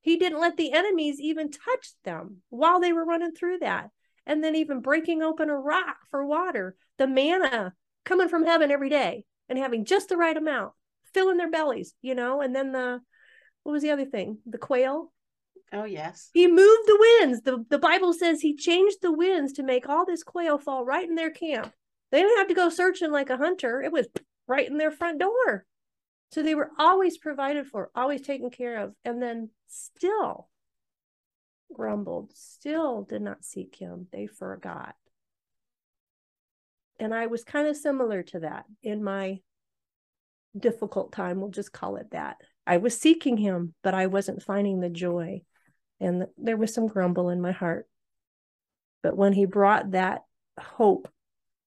He 0.03 0.17
didn't 0.17 0.41
let 0.41 0.57
the 0.57 0.73
enemies 0.73 1.19
even 1.21 1.51
touch 1.51 1.93
them 2.05 2.43
while 2.51 2.81
they 2.81 2.93
were 2.93 3.05
running 3.05 3.33
through 3.33 3.59
that. 3.59 3.91
And 4.27 4.45
then 4.45 4.55
even 4.55 4.81
breaking 4.81 5.23
open 5.23 5.49
a 5.49 5.57
rock 5.57 5.97
for 6.11 6.25
water, 6.25 6.77
the 6.99 7.07
manna 7.07 7.73
coming 8.05 8.29
from 8.29 8.45
heaven 8.45 8.71
every 8.71 8.91
day 8.91 9.25
and 9.49 9.59
having 9.59 9.85
just 9.85 10.11
the 10.11 10.17
right 10.17 10.37
amount, 10.37 10.73
filling 11.15 11.39
their 11.39 11.51
bellies, 11.51 11.95
you 12.03 12.15
know, 12.15 12.41
and 12.43 12.55
then 12.55 12.73
the 12.73 13.01
what 13.63 13.73
was 13.73 13.83
the 13.83 13.91
other 13.91 14.07
thing? 14.07 14.39
The 14.47 14.59
quail 14.59 15.13
Oh, 15.73 15.85
yes. 15.85 16.31
He 16.33 16.47
moved 16.47 16.87
the 16.87 17.19
winds. 17.21 17.43
The, 17.43 17.65
the 17.69 17.79
Bible 17.79 18.13
says 18.13 18.41
he 18.41 18.57
changed 18.57 18.99
the 19.03 19.13
winds 19.13 19.53
to 19.55 19.63
make 19.63 19.89
all 19.89 20.05
this 20.05 20.25
quail 20.25 20.59
fall 20.59 20.85
right 20.85 21.09
in 21.09 21.15
their 21.15 21.31
camp. 21.31 21.73
They 22.11 22.21
didn't 22.23 22.39
have 22.39 22.49
to 22.49 22.55
go 22.55 22.69
searching 22.69 23.13
like 23.13 23.31
a 23.31 23.37
hunter, 23.37 23.81
it 23.81 23.93
was 23.93 24.09
right 24.49 24.69
in 24.69 24.79
their 24.79 24.91
front 24.91 25.21
door. 25.21 25.65
So 26.33 26.43
they 26.43 26.55
were 26.55 26.71
always 26.79 27.19
provided 27.19 27.67
for, 27.67 27.91
always 27.95 28.23
taken 28.23 28.51
care 28.51 28.79
of, 28.79 28.95
and 29.05 29.23
then 29.23 29.51
still 29.69 30.49
grumbled, 31.73 32.33
still 32.35 33.03
did 33.03 33.23
not 33.23 33.45
seek 33.45 33.77
him. 33.77 34.07
They 34.13 34.27
forgot. 34.27 34.95
And 36.99 37.15
I 37.15 37.27
was 37.27 37.45
kind 37.45 37.67
of 37.69 37.77
similar 37.77 38.23
to 38.25 38.41
that 38.41 38.67
in 38.83 39.03
my 39.03 39.41
difficult 40.59 41.13
time. 41.13 41.41
We'll 41.41 41.51
just 41.51 41.73
call 41.73 41.97
it 41.97 42.11
that. 42.11 42.37
I 42.67 42.77
was 42.77 42.99
seeking 42.99 43.37
him, 43.37 43.75
but 43.83 43.95
I 43.95 44.07
wasn't 44.07 44.43
finding 44.43 44.81
the 44.81 44.91
joy 44.91 45.43
and 46.01 46.27
there 46.39 46.57
was 46.57 46.73
some 46.73 46.89
grumble 46.89 47.29
in 47.29 47.41
my 47.41 47.53
heart. 47.53 47.87
But 49.03 49.17
when 49.17 49.33
he 49.33 49.45
brought 49.45 49.93
that 49.93 50.23
hope 50.59 51.09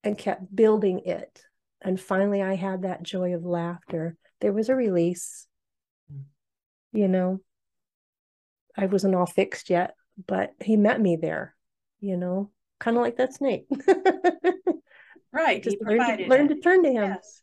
and 0.04 0.18
kept 0.18 0.56
building 0.56 1.02
it, 1.06 1.42
and 1.82 2.00
finally 2.00 2.42
I 2.42 2.56
had 2.56 2.82
that 2.82 3.04
joy 3.04 3.34
of 3.34 3.46
laughter, 3.46 4.18
there 4.42 4.54
was 4.54 4.70
a 4.70 4.76
release. 4.76 5.48
Mm. 6.12 6.24
You 6.94 7.08
know, 7.08 7.42
I 8.76 8.88
wasn't 8.88 9.16
all 9.16 9.26
fixed 9.26 9.70
yet, 9.70 9.96
but 10.28 10.52
he 10.62 10.78
met 10.78 11.00
me 11.00 11.16
there, 11.16 11.56
you 12.00 12.18
know, 12.18 12.52
kind 12.80 12.98
of 12.98 13.04
like 13.04 13.18
that 13.18 13.34
snake. 13.34 13.66
right. 15.32 15.64
Just 15.64 15.78
learned, 15.82 16.20
to, 16.20 16.28
learned 16.28 16.50
to 16.50 16.60
turn 16.60 16.84
to 16.84 16.90
him. 16.90 17.04
Yes. 17.04 17.42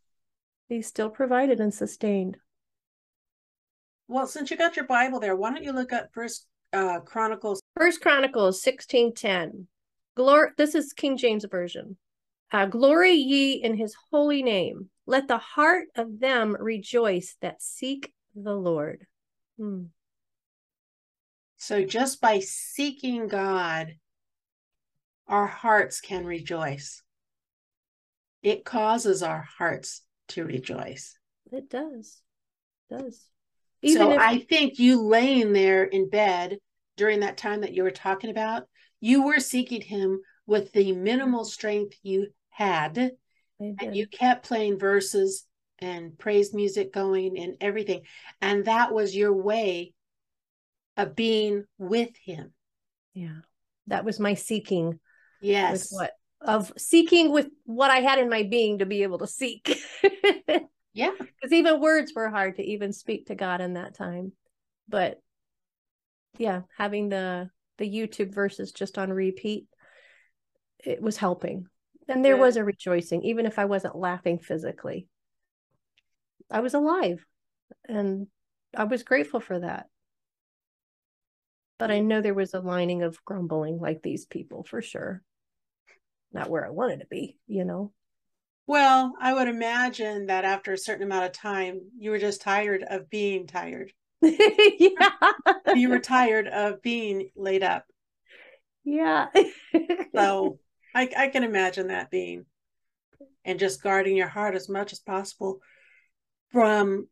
He 0.69 0.83
still 0.83 1.11
provided 1.11 1.61
and 1.61 1.75
sustained. 1.75 2.37
Well, 4.07 4.27
since 4.27 4.51
you 4.51 4.57
got 4.57 4.77
your 4.77 4.87
Bible 4.87 5.21
there, 5.21 5.37
why 5.37 5.51
don't 5.51 5.63
you 5.63 5.73
look 5.73 5.93
up 5.93 6.09
First 6.13 6.47
uh, 6.73 7.01
Chronicles. 7.01 7.61
First 7.77 8.01
Chronicles 8.01 8.63
sixteen 8.63 9.15
ten. 9.15 9.67
Glory. 10.17 10.51
This 10.57 10.75
is 10.75 10.93
King 10.93 11.17
James 11.17 11.45
version. 11.51 11.97
Uh, 12.53 12.67
Glory 12.67 13.13
ye 13.13 13.53
in 13.55 13.77
His 13.77 13.95
holy 14.11 14.43
name. 14.43 14.91
Let 15.07 15.29
the 15.29 15.39
heart 15.39 15.89
of 15.97 16.21
them 16.21 16.57
rejoice 16.59 17.37
that 17.41 17.63
seek 17.63 18.13
the 18.35 18.55
Lord. 18.55 19.07
Hmm. 19.59 19.85
So 21.57 21.85
just 21.85 22.21
by 22.21 22.41
seeking 22.41 23.29
God, 23.29 23.95
our 25.29 25.47
hearts 25.47 26.01
can 26.01 26.25
rejoice. 26.25 27.03
It 28.43 28.65
causes 28.65 29.23
our 29.23 29.47
hearts 29.59 30.03
to 30.29 30.45
rejoice. 30.45 31.19
It 31.53 31.69
does. 31.69 32.23
It 32.89 32.97
does. 32.97 33.27
Even 33.83 34.03
so 34.03 34.13
if- 34.13 34.21
I 34.21 34.39
think 34.39 34.79
you 34.79 35.03
laying 35.03 35.53
there 35.53 35.85
in 35.85 36.09
bed 36.09 36.59
during 36.97 37.21
that 37.21 37.37
time 37.37 37.63
that 37.63 37.75
you 37.75 37.83
were 37.83 37.91
talking 37.91 38.31
about, 38.31 38.65
you 39.01 39.23
were 39.23 39.41
seeking 39.41 39.81
him 39.81 40.21
with 40.47 40.73
the 40.73 40.93
minimal 40.93 41.45
strength 41.45 41.97
you 42.03 42.29
had. 42.51 43.13
And 43.59 43.95
you 43.95 44.07
kept 44.07 44.47
playing 44.47 44.79
verses 44.79 45.47
and 45.81 46.19
praise 46.19 46.55
music 46.55 46.93
going 46.93 47.39
and 47.39 47.57
everything. 47.61 48.03
And 48.41 48.65
that 48.65 48.93
was 48.93 49.15
your 49.15 49.33
way 49.35 49.93
of 50.97 51.15
being 51.15 51.65
with 51.79 52.11
him. 52.25 52.53
Yeah. 53.15 53.41
That 53.87 54.05
was 54.05 54.19
my 54.21 54.35
seeking. 54.35 54.99
Yes. 55.41 55.93
what 55.93 56.13
of 56.43 56.73
seeking 56.79 57.33
with 57.33 57.49
what 57.65 57.91
I 57.91 57.99
had 57.99 58.19
in 58.19 58.31
my 58.31 58.45
being 58.45 58.79
to 58.79 58.87
be 58.87 59.03
able 59.03 59.19
to 59.19 59.27
seek. 59.27 59.79
Yeah. 60.93 61.13
Because 61.19 61.53
even 61.53 61.81
words 61.81 62.13
were 62.15 62.29
hard 62.29 62.57
to 62.57 62.63
even 62.63 62.93
speak 62.93 63.27
to 63.27 63.35
God 63.35 63.61
in 63.61 63.75
that 63.75 63.95
time. 63.95 64.33
But 64.89 65.21
yeah, 66.39 66.63
having 66.77 67.09
the 67.09 67.51
the 67.79 67.89
YouTube 67.89 68.35
verses 68.35 68.73
just 68.73 68.99
on 68.99 69.11
repeat, 69.11 69.67
it 70.85 71.01
was 71.01 71.17
helping. 71.17 71.67
And 72.09 72.25
there 72.25 72.37
was 72.37 72.57
a 72.57 72.65
rejoicing, 72.65 73.23
even 73.23 73.47
if 73.47 73.59
I 73.59 73.67
wasn't 73.67 73.97
laughing 73.97 74.39
physically. 74.39 75.07
I 76.51 76.61
was 76.61 76.75
alive. 76.75 77.25
And 77.89 78.27
I 78.77 78.85
was 78.85 79.05
grateful 79.05 79.41
for 79.41 79.61
that. 79.61 79.87
But 81.79 81.91
I 81.91 82.01
know 82.01 82.21
there 82.21 82.35
was 82.35 82.53
a 82.53 82.61
lining 82.61 83.03
of 83.03 83.25
grumbling 83.25 83.79
like 83.79 84.03
these 84.03 84.27
people 84.27 84.65
for 84.65 84.83
sure. 84.83 85.23
Not 86.33 86.51
where 86.51 86.67
I 86.67 86.71
wanted 86.71 87.01
to 87.01 87.07
be, 87.07 87.39
you 87.47 87.65
know. 87.65 87.93
Well, 88.71 89.17
I 89.21 89.35
would 89.35 89.49
imagine 89.49 90.27
that 90.27 90.45
after 90.45 90.73
a 90.73 90.79
certain 90.79 91.03
amount 91.03 91.25
of 91.25 91.33
time, 91.33 91.81
you 91.99 92.13
were 92.13 92.21
just 92.21 92.41
tired 92.41 92.85
of 92.89 93.11
being 93.11 93.49
tired. 93.49 93.93
yeah. 94.23 95.11
You 95.75 95.89
were 95.89 95.99
tired 95.99 96.47
of 96.47 96.81
being 96.81 97.31
laid 97.35 97.65
up. 97.65 97.85
Yeah. 98.85 99.27
so 100.15 100.61
I, 100.95 101.11
I 101.19 101.27
can 101.31 101.43
imagine 101.43 101.89
that 101.89 102.13
being 102.13 102.47
and 103.45 103.59
just 103.59 103.83
guarding 103.83 104.17
your 104.17 104.29
heart 104.29 104.55
as 104.55 104.69
much 104.69 104.93
as 104.93 105.01
possible 105.01 105.59
from 106.53 107.09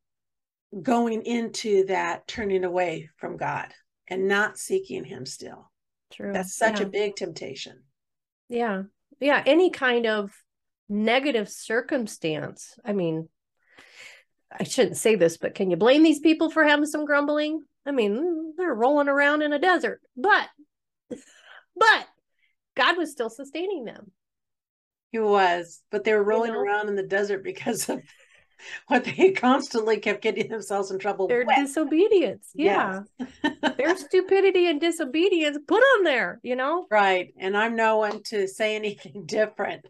going 0.81 1.25
into 1.25 1.87
that 1.87 2.29
turning 2.29 2.62
away 2.62 3.11
from 3.17 3.37
God 3.37 3.75
and 4.07 4.29
not 4.29 4.59
seeking 4.59 5.03
Him 5.03 5.27
still. 5.27 5.73
True. 6.12 6.33
That's 6.33 6.55
such 6.55 6.79
yeah. 6.79 6.87
a 6.87 6.88
big 6.88 7.17
temptation. 7.17 7.83
Yeah. 8.49 8.83
Yeah. 9.19 9.43
Any 9.45 9.71
kind 9.71 10.07
of 10.07 10.31
negative 10.88 11.49
circumstance. 11.49 12.78
I 12.85 12.92
mean, 12.92 13.28
I 14.50 14.64
shouldn't 14.64 14.97
say 14.97 15.14
this, 15.14 15.37
but 15.37 15.54
can 15.54 15.71
you 15.71 15.76
blame 15.76 16.02
these 16.02 16.21
people 16.21 16.50
for 16.50 16.64
having 16.64 16.87
some 16.87 17.04
grumbling? 17.04 17.62
I 17.87 17.90
mean, 17.90 18.54
they're 18.57 18.75
rolling 18.75 19.09
around 19.09 19.42
in 19.42 19.52
a 19.52 19.59
desert, 19.59 20.00
but 20.16 20.49
but 21.11 22.07
God 22.76 22.97
was 22.97 23.11
still 23.11 23.30
sustaining 23.30 23.85
them. 23.85 24.11
He 25.11 25.18
was, 25.18 25.83
but 25.90 26.04
they 26.04 26.12
were 26.12 26.23
rolling 26.23 26.50
you 26.50 26.57
know? 26.57 26.62
around 26.62 26.88
in 26.88 26.97
the 26.97 27.02
desert 27.02 27.42
because 27.42 27.88
of 27.88 28.02
what 28.88 29.04
they 29.04 29.33
constantly 29.33 29.99
kept 29.99 30.23
getting 30.23 30.49
themselves 30.49 30.90
in 30.90 30.99
trouble 30.99 31.28
their 31.28 31.45
with. 31.47 31.57
disobedience 31.57 32.50
yeah 32.54 33.02
yes. 33.18 33.75
their 33.76 33.97
stupidity 33.97 34.68
and 34.68 34.80
disobedience 34.80 35.59
put 35.66 35.80
them 35.80 36.04
there 36.04 36.40
you 36.42 36.57
know 36.57 36.85
right 36.90 37.33
and 37.38 37.57
i'm 37.57 37.76
no 37.76 37.99
one 37.99 38.21
to 38.23 38.49
say 38.49 38.75
anything 38.75 39.23
different 39.26 39.87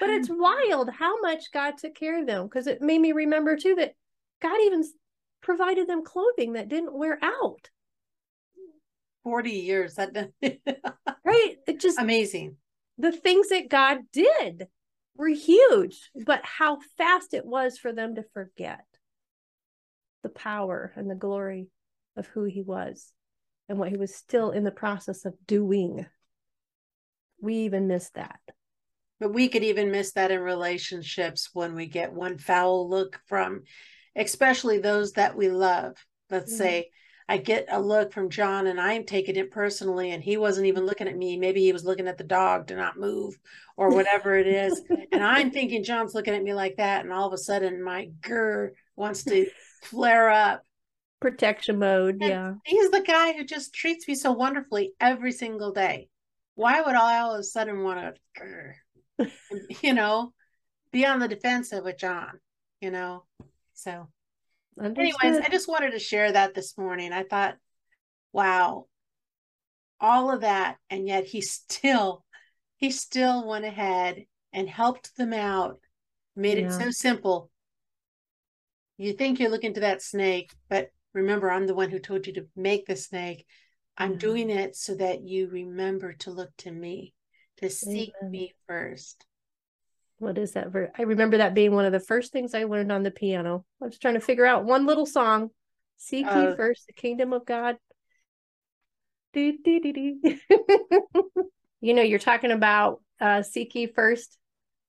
but 0.00 0.10
it's 0.10 0.28
wild 0.30 0.90
how 0.90 1.20
much 1.20 1.52
God 1.52 1.78
took 1.78 1.94
care 1.94 2.20
of 2.20 2.26
them 2.26 2.44
because 2.44 2.66
it 2.66 2.82
made 2.82 3.00
me 3.00 3.12
remember 3.12 3.56
too 3.56 3.74
that 3.76 3.94
God 4.42 4.58
even 4.62 4.84
provided 5.42 5.88
them 5.88 6.04
clothing 6.04 6.54
that 6.54 6.68
didn't 6.68 6.96
wear 6.96 7.18
out. 7.22 7.70
40 9.22 9.50
years 9.50 9.94
that 9.94 10.12
right 11.24 11.56
it 11.66 11.80
just 11.80 11.98
amazing. 11.98 12.56
The 12.98 13.12
things 13.12 13.48
that 13.48 13.70
god 13.70 14.00
did 14.12 14.68
were 15.16 15.28
huge 15.28 16.10
but 16.26 16.44
how 16.44 16.78
fast 16.98 17.32
it 17.32 17.46
was 17.46 17.78
for 17.78 17.92
them 17.92 18.16
to 18.16 18.24
forget 18.34 18.84
the 20.22 20.28
power 20.28 20.92
and 20.96 21.10
the 21.10 21.14
glory 21.14 21.68
of 22.16 22.26
who 22.26 22.44
he 22.44 22.60
was 22.60 23.12
and 23.68 23.78
what 23.78 23.88
he 23.90 23.96
was 23.96 24.14
still 24.14 24.50
in 24.50 24.64
the 24.64 24.70
process 24.70 25.24
of 25.24 25.34
doing. 25.46 26.06
We 27.40 27.54
even 27.58 27.88
missed 27.88 28.14
that 28.14 28.40
but 29.24 29.32
we 29.32 29.48
could 29.48 29.64
even 29.64 29.90
miss 29.90 30.12
that 30.12 30.30
in 30.30 30.40
relationships 30.40 31.48
when 31.54 31.74
we 31.74 31.86
get 31.86 32.12
one 32.12 32.36
foul 32.36 32.90
look 32.90 33.18
from, 33.24 33.62
especially 34.14 34.76
those 34.76 35.12
that 35.12 35.34
we 35.34 35.48
love. 35.48 35.96
Let's 36.28 36.52
mm-hmm. 36.52 36.62
say 36.62 36.90
I 37.26 37.38
get 37.38 37.68
a 37.70 37.80
look 37.80 38.12
from 38.12 38.28
John 38.28 38.66
and 38.66 38.78
I'm 38.78 39.04
taking 39.04 39.36
it 39.36 39.50
personally 39.50 40.10
and 40.10 40.22
he 40.22 40.36
wasn't 40.36 40.66
even 40.66 40.84
looking 40.84 41.08
at 41.08 41.16
me. 41.16 41.38
Maybe 41.38 41.62
he 41.62 41.72
was 41.72 41.86
looking 41.86 42.06
at 42.06 42.18
the 42.18 42.24
dog 42.24 42.66
to 42.66 42.76
not 42.76 42.98
move 42.98 43.34
or 43.78 43.94
whatever 43.94 44.36
it 44.36 44.46
is. 44.46 44.82
and 45.12 45.24
I'm 45.24 45.50
thinking 45.50 45.84
John's 45.84 46.12
looking 46.12 46.34
at 46.34 46.42
me 46.42 46.52
like 46.52 46.76
that. 46.76 47.02
And 47.02 47.10
all 47.10 47.26
of 47.26 47.32
a 47.32 47.38
sudden 47.38 47.82
my 47.82 48.10
grr 48.20 48.72
wants 48.94 49.24
to 49.24 49.46
flare 49.84 50.28
up. 50.28 50.64
Protection 51.22 51.78
mode. 51.78 52.18
And 52.20 52.30
yeah. 52.30 52.54
He's 52.66 52.90
the 52.90 53.00
guy 53.00 53.32
who 53.32 53.44
just 53.44 53.72
treats 53.72 54.06
me 54.06 54.16
so 54.16 54.32
wonderfully 54.32 54.92
every 55.00 55.32
single 55.32 55.72
day. 55.72 56.10
Why 56.56 56.82
would 56.82 56.94
I 56.94 57.20
all 57.20 57.32
of 57.32 57.40
a 57.40 57.42
sudden 57.42 57.82
want 57.82 58.00
to, 58.00 58.74
you 59.82 59.94
know, 59.94 60.32
be 60.92 61.06
on 61.06 61.18
the 61.18 61.28
defensive 61.28 61.84
with 61.84 61.98
John, 61.98 62.40
you 62.80 62.90
know? 62.90 63.24
So 63.74 64.08
Understood. 64.78 64.98
anyways, 65.22 65.44
I 65.44 65.48
just 65.48 65.68
wanted 65.68 65.92
to 65.92 65.98
share 65.98 66.32
that 66.32 66.54
this 66.54 66.76
morning. 66.76 67.12
I 67.12 67.22
thought, 67.22 67.56
wow, 68.32 68.86
all 70.00 70.30
of 70.30 70.40
that, 70.42 70.76
and 70.90 71.06
yet 71.06 71.24
he 71.24 71.40
still, 71.40 72.24
he 72.76 72.90
still 72.90 73.46
went 73.46 73.64
ahead 73.64 74.24
and 74.52 74.68
helped 74.68 75.16
them 75.16 75.32
out, 75.32 75.80
made 76.36 76.58
yeah. 76.58 76.66
it 76.66 76.72
so 76.72 76.90
simple. 76.90 77.50
You 78.96 79.12
think 79.12 79.38
you're 79.38 79.50
looking 79.50 79.74
to 79.74 79.80
that 79.80 80.02
snake, 80.02 80.52
but 80.68 80.90
remember, 81.12 81.50
I'm 81.50 81.66
the 81.66 81.74
one 81.74 81.90
who 81.90 81.98
told 81.98 82.26
you 82.26 82.32
to 82.34 82.46
make 82.54 82.86
the 82.86 82.96
snake. 82.96 83.46
I'm 83.96 84.12
yeah. 84.12 84.18
doing 84.18 84.50
it 84.50 84.76
so 84.76 84.94
that 84.96 85.22
you 85.22 85.48
remember 85.48 86.12
to 86.12 86.30
look 86.30 86.50
to 86.58 86.70
me, 86.70 87.14
to 87.64 87.70
seek 87.70 88.12
Amen. 88.20 88.30
me 88.30 88.54
first. 88.68 89.24
What 90.18 90.38
is 90.38 90.52
that 90.52 90.70
ver- 90.70 90.92
i 90.96 91.02
remember 91.02 91.38
that 91.38 91.54
being 91.54 91.72
one 91.72 91.84
of 91.84 91.92
the 91.92 92.00
first 92.00 92.32
things 92.32 92.54
i 92.54 92.64
learned 92.64 92.92
on 92.92 93.02
the 93.02 93.10
piano. 93.10 93.64
I 93.82 93.86
was 93.86 93.98
trying 93.98 94.14
to 94.14 94.20
figure 94.20 94.46
out 94.46 94.64
one 94.64 94.86
little 94.86 95.06
song. 95.06 95.50
Seek 95.96 96.26
uh, 96.26 96.48
ye 96.50 96.56
first 96.56 96.86
the 96.86 96.92
kingdom 96.92 97.32
of 97.32 97.44
god. 97.44 97.76
Do, 99.32 99.58
do, 99.64 99.80
do, 99.80 99.92
do. 99.92 100.38
you 101.80 101.94
know 101.94 102.02
you're 102.02 102.18
talking 102.18 102.52
about 102.52 103.02
uh, 103.20 103.42
seek 103.42 103.74
ye 103.74 103.86
first 103.86 104.38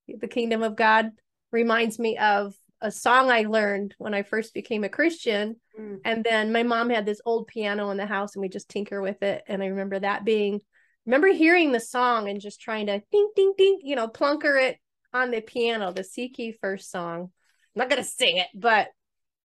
the 0.08 0.27
kingdom 0.27 0.62
of 0.62 0.75
god. 0.75 1.12
Reminds 1.51 1.98
me 1.98 2.17
of 2.17 2.53
a 2.82 2.91
song 2.91 3.32
i 3.32 3.44
learned 3.44 3.96
when 3.98 4.13
i 4.13 4.22
first 4.22 4.53
became 4.53 4.84
a 4.84 4.89
christian. 4.89 5.55
Mm. 5.79 6.00
and 6.05 6.24
then 6.24 6.53
my 6.53 6.63
mom 6.63 6.89
had 6.89 7.05
this 7.05 7.22
old 7.25 7.48
piano 7.48 7.89
in 7.89 7.98
the 7.98 8.05
house 8.05 8.36
and 8.36 8.41
we 8.41 8.48
just 8.48 8.70
tinker 8.70 9.01
with 9.01 9.24
it. 9.24 9.44
And 9.48 9.63
i 9.63 9.67
remember 9.67 10.00
that 10.00 10.24
being 10.24 10.62
remember 11.05 11.27
hearing 11.27 11.71
the 11.71 11.79
song 11.79 12.29
and 12.29 12.41
just 12.41 12.62
trying 12.62 12.88
to 12.88 13.01
ding 13.12 13.31
ding 13.35 13.53
ding 13.57 13.79
you 13.83 13.95
know 13.95 14.07
plunker 14.07 14.62
it 14.62 14.77
on 15.15 15.31
the 15.31 15.41
piano, 15.41 15.91
the 15.93 16.05
Ye 16.15 16.51
First 16.62 16.91
song. 16.91 17.21
I'm 17.21 17.79
not 17.79 17.89
going 17.89 18.03
to 18.03 18.07
sing 18.07 18.38
it, 18.38 18.47
but 18.53 18.89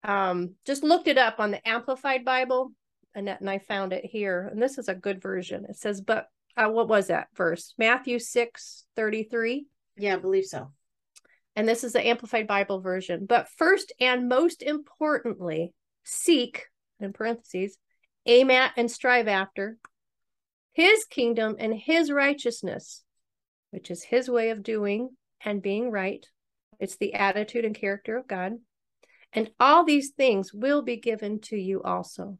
um, 0.04 0.54
just 0.64 0.84
looked 0.84 1.08
it 1.08 1.18
up 1.18 1.40
on 1.40 1.50
the 1.50 1.68
Amplified 1.68 2.24
Bible, 2.24 2.72
Annette 3.14 3.40
and 3.40 3.50
I 3.50 3.58
found 3.58 3.92
it 3.92 4.04
here. 4.04 4.48
And 4.50 4.62
this 4.62 4.78
is 4.78 4.88
a 4.88 4.94
good 4.94 5.20
version. 5.20 5.66
It 5.68 5.76
says, 5.76 6.00
but 6.00 6.26
uh, 6.56 6.68
what 6.68 6.88
was 6.88 7.08
that 7.08 7.28
verse? 7.34 7.74
Matthew 7.76 8.18
6 8.18 8.86
33. 8.94 9.66
Yeah, 9.98 10.14
I 10.14 10.16
believe 10.16 10.44
so. 10.44 10.72
And 11.56 11.68
this 11.68 11.84
is 11.84 11.92
the 11.92 12.06
Amplified 12.06 12.46
Bible 12.46 12.80
version. 12.80 13.26
But 13.26 13.48
first 13.56 13.92
and 13.98 14.28
most 14.28 14.62
importantly, 14.62 15.72
seek, 16.04 16.66
in 17.00 17.12
parentheses, 17.12 17.76
aim 18.24 18.50
at 18.50 18.72
and 18.76 18.90
strive 18.90 19.26
after 19.26 19.78
his 20.76 21.06
kingdom 21.06 21.56
and 21.58 21.72
his 21.74 22.12
righteousness, 22.12 23.02
which 23.70 23.90
is 23.90 24.02
his 24.02 24.28
way 24.28 24.50
of 24.50 24.62
doing 24.62 25.08
and 25.42 25.62
being 25.62 25.90
right. 25.90 26.26
It's 26.78 26.96
the 26.96 27.14
attitude 27.14 27.64
and 27.64 27.74
character 27.74 28.18
of 28.18 28.28
God. 28.28 28.58
And 29.32 29.50
all 29.58 29.84
these 29.84 30.10
things 30.10 30.52
will 30.52 30.82
be 30.82 30.98
given 30.98 31.40
to 31.44 31.56
you 31.56 31.82
also. 31.82 32.36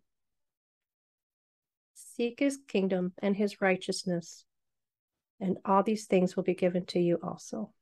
Seek 1.95 2.39
his 2.39 2.59
kingdom 2.69 3.15
and 3.23 3.35
his 3.35 3.63
righteousness, 3.63 4.45
and 5.41 5.57
all 5.65 5.83
these 5.83 6.05
things 6.05 6.37
will 6.37 6.45
be 6.45 6.55
given 6.55 6.85
to 6.87 6.99
you 6.99 7.19
also. 7.23 7.73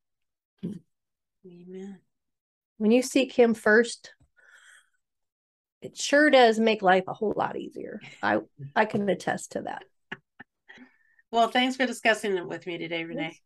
Amen. 0.65 1.99
When 2.79 2.93
you 2.93 3.03
seek 3.03 3.33
him 3.33 3.55
first, 3.55 4.15
it 5.83 5.97
sure 5.97 6.31
does 6.31 6.61
make 6.61 6.81
life 6.81 7.05
a 7.09 7.13
whole 7.13 7.35
lot 7.37 7.57
easier. 7.57 8.01
I 8.23 8.39
I 8.77 8.85
can 8.85 9.09
attest 9.09 9.53
to 9.53 9.63
that. 9.63 9.83
Well, 11.35 11.49
thanks 11.49 11.77
for 11.77 11.85
discussing 11.85 12.37
it 12.37 12.47
with 12.47 12.67
me 12.67 12.79
today, 12.79 13.05
Renee 13.05 13.39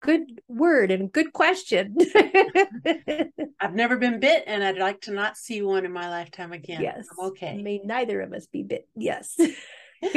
good 0.00 0.40
word 0.48 0.90
and 0.90 1.12
good 1.12 1.32
question. 1.32 1.96
I've 3.60 3.74
never 3.74 3.96
been 3.96 4.20
bit 4.20 4.44
and 4.46 4.62
I'd 4.62 4.78
like 4.78 5.00
to 5.02 5.12
not 5.12 5.36
see 5.36 5.62
one 5.62 5.84
in 5.84 5.92
my 5.92 6.08
lifetime 6.08 6.52
again. 6.52 6.80
Yes. 6.80 7.06
I'm 7.10 7.26
okay. 7.28 7.60
May 7.60 7.80
neither 7.84 8.20
of 8.20 8.32
us 8.32 8.46
be 8.46 8.62
bit. 8.62 8.88
Yes. 8.96 9.36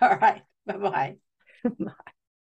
All 0.00 0.16
right. 0.16 0.42
Bye-bye. 0.66 1.16
Bye. 1.64 1.92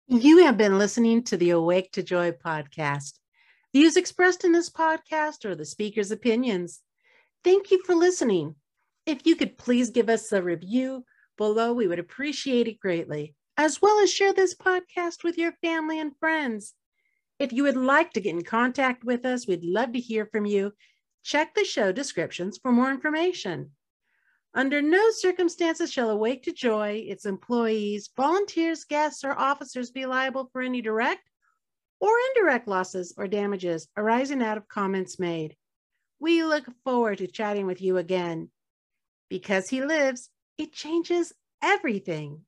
You 0.06 0.44
have 0.44 0.56
been 0.56 0.78
listening 0.78 1.24
to 1.24 1.36
the 1.36 1.50
Awake 1.50 1.92
to 1.92 2.02
Joy 2.02 2.32
podcast. 2.32 3.18
Views 3.74 3.98
expressed 3.98 4.44
in 4.44 4.52
this 4.52 4.70
podcast 4.70 5.44
are 5.44 5.54
the 5.54 5.66
speaker's 5.66 6.10
opinions. 6.10 6.80
Thank 7.44 7.70
you 7.70 7.82
for 7.84 7.94
listening. 7.94 8.54
If 9.04 9.26
you 9.26 9.36
could 9.36 9.58
please 9.58 9.90
give 9.90 10.08
us 10.08 10.32
a 10.32 10.42
review 10.42 11.04
below, 11.38 11.72
we 11.72 11.86
would 11.86 11.98
appreciate 11.98 12.68
it 12.68 12.78
greatly 12.78 13.34
as 13.58 13.82
well 13.82 13.98
as 13.98 14.10
share 14.10 14.32
this 14.32 14.54
podcast 14.54 15.24
with 15.24 15.36
your 15.36 15.50
family 15.60 15.98
and 15.98 16.16
friends. 16.20 16.74
If 17.40 17.52
you 17.52 17.64
would 17.64 17.76
like 17.76 18.12
to 18.12 18.20
get 18.20 18.34
in 18.34 18.44
contact 18.44 19.02
with 19.02 19.26
us, 19.26 19.48
we'd 19.48 19.64
love 19.64 19.92
to 19.92 20.00
hear 20.00 20.26
from 20.26 20.46
you. 20.46 20.72
Check 21.24 21.54
the 21.54 21.64
show 21.64 21.90
descriptions 21.90 22.56
for 22.56 22.70
more 22.70 22.90
information. 22.90 23.72
Under 24.54 24.80
no 24.80 25.10
circumstances 25.10 25.92
shall 25.92 26.10
Awake 26.10 26.44
to 26.44 26.52
Joy, 26.52 27.04
its 27.08 27.26
employees, 27.26 28.08
volunteers, 28.16 28.84
guests, 28.84 29.24
or 29.24 29.36
officers 29.36 29.90
be 29.90 30.06
liable 30.06 30.48
for 30.52 30.62
any 30.62 30.80
direct 30.80 31.28
or 32.00 32.12
indirect 32.28 32.68
losses 32.68 33.12
or 33.16 33.26
damages 33.26 33.88
arising 33.96 34.40
out 34.40 34.56
of 34.56 34.68
comments 34.68 35.18
made. 35.18 35.56
We 36.20 36.44
look 36.44 36.64
forward 36.84 37.18
to 37.18 37.26
chatting 37.26 37.66
with 37.66 37.82
you 37.82 37.96
again. 37.98 38.50
Because 39.28 39.68
he 39.68 39.84
lives, 39.84 40.30
it 40.58 40.72
changes 40.72 41.32
everything. 41.62 42.42